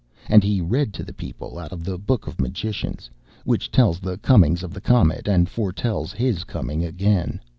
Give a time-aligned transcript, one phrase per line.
[0.27, 3.11] And he read to the people out of the Book of Magicians,
[3.45, 7.39] which tells the comings of the comet and foretells his coming again.